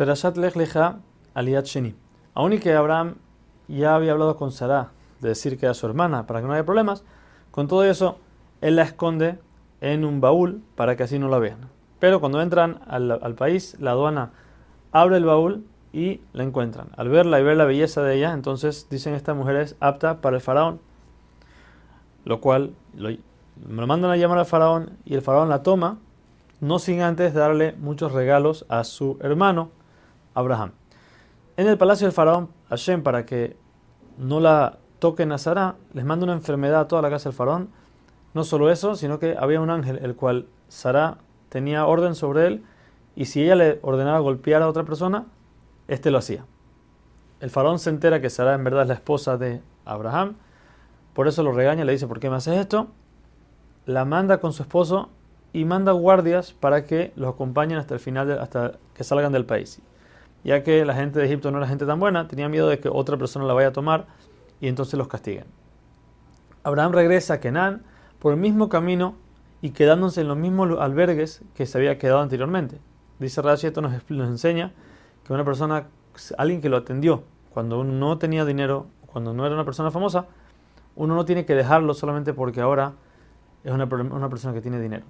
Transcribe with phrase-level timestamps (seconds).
[0.00, 0.96] Perashat Lech Lecha
[1.34, 1.94] Aliyat Sheni.
[2.32, 3.16] Aún y que Abraham
[3.68, 6.64] ya había hablado con Sarah de decir que era su hermana para que no haya
[6.64, 7.04] problemas,
[7.50, 8.16] con todo eso,
[8.62, 9.38] él la esconde
[9.82, 11.68] en un baúl para que así no la vean.
[11.98, 14.30] Pero cuando entran al, al país, la aduana
[14.90, 16.88] abre el baúl y la encuentran.
[16.96, 20.36] Al verla y ver la belleza de ella, entonces dicen esta mujer es apta para
[20.36, 20.80] el faraón.
[22.24, 23.10] Lo cual lo,
[23.68, 25.98] lo mandan a llamar al faraón y el faraón la toma,
[26.62, 29.78] no sin antes darle muchos regalos a su hermano
[30.40, 30.72] Abraham.
[31.56, 33.56] En el palacio del faraón, Hashem, para que
[34.18, 37.70] no la toquen a Sarah, les manda una enfermedad a toda la casa del faraón.
[38.34, 42.64] No solo eso, sino que había un ángel, el cual Sarah tenía orden sobre él,
[43.16, 45.26] y si ella le ordenaba golpear a otra persona,
[45.88, 46.44] este lo hacía.
[47.40, 50.36] El faraón se entera que Sarah en verdad es la esposa de Abraham,
[51.14, 52.88] por eso lo regaña, le dice, ¿por qué me haces esto?
[53.84, 55.10] La manda con su esposo
[55.52, 59.80] y manda guardias para que los acompañen hasta el final, hasta que salgan del país.
[60.44, 62.88] Ya que la gente de Egipto no era gente tan buena, tenía miedo de que
[62.88, 64.06] otra persona la vaya a tomar
[64.60, 65.44] y entonces los castiguen.
[66.62, 67.82] Abraham regresa a Kenan
[68.18, 69.16] por el mismo camino
[69.62, 72.78] y quedándose en los mismos albergues que se había quedado anteriormente.
[73.18, 74.72] Dice Rashi, esto nos, nos enseña
[75.24, 75.88] que una persona,
[76.38, 80.26] alguien que lo atendió cuando uno no tenía dinero, cuando no era una persona famosa,
[80.96, 82.94] uno no tiene que dejarlo solamente porque ahora
[83.64, 85.04] es una persona que tiene dinero.